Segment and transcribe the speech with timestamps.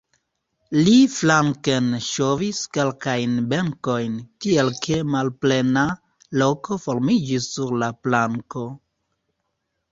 [0.85, 5.85] Li flanken ŝovis kelkajn benkojn, tiel ke malplena
[6.45, 8.69] loko formiĝis sur la planko.